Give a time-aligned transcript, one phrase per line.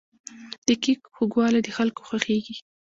[0.67, 2.55] د کیک خوږوالی د خلکو خوښیږي.